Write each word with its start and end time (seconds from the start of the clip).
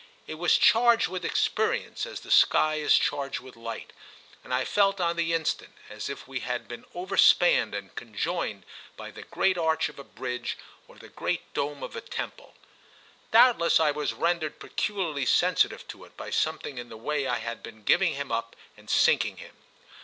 It 0.25 0.33
was 0.39 0.57
charged 0.57 1.09
with 1.09 1.23
experience 1.23 2.07
as 2.07 2.21
the 2.21 2.31
sky 2.31 2.77
is 2.77 2.97
charged 2.97 3.39
with 3.39 3.55
light, 3.55 3.93
and 4.43 4.51
I 4.51 4.65
felt 4.65 4.99
on 4.99 5.15
the 5.15 5.31
instant 5.35 5.75
as 5.91 6.09
if 6.09 6.27
we 6.27 6.39
had 6.39 6.67
been 6.67 6.85
overspanned 6.95 7.75
and 7.75 7.93
conjoined 7.95 8.65
by 8.97 9.11
the 9.11 9.21
great 9.21 9.59
arch 9.59 9.89
of 9.89 9.99
a 9.99 10.03
bridge 10.03 10.57
or 10.87 10.95
the 10.95 11.09
great 11.09 11.53
dome 11.53 11.83
of 11.83 11.95
a 11.95 12.01
temple. 12.01 12.55
Doubtless 13.29 13.79
I 13.79 13.91
was 13.91 14.11
rendered 14.13 14.57
peculiarly 14.59 15.27
sensitive 15.27 15.87
to 15.89 16.05
it 16.05 16.17
by 16.17 16.31
something 16.31 16.79
in 16.79 16.89
the 16.89 16.97
way 16.97 17.27
I 17.27 17.37
had 17.37 17.61
been 17.61 17.83
giving 17.83 18.15
him 18.15 18.31
up 18.31 18.55
and 18.75 18.89
sinking 18.89 19.37
him. 19.37 19.55